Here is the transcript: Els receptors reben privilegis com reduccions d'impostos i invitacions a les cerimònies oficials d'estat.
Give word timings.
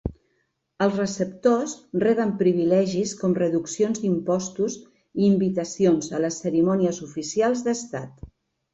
Els 0.85 0.95
receptors 0.99 1.75
reben 2.03 2.31
privilegis 2.39 3.13
com 3.21 3.37
reduccions 3.41 4.03
d'impostos 4.07 4.81
i 4.89 5.31
invitacions 5.31 6.13
a 6.21 6.27
les 6.27 6.43
cerimònies 6.47 7.07
oficials 7.13 7.67
d'estat. 7.71 8.31